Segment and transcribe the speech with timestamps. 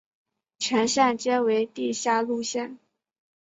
[0.57, 2.79] 全线皆为地下路线。